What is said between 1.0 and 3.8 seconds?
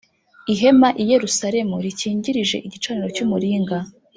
i Yerusalemu rikingirije Igicaniro cy umuringa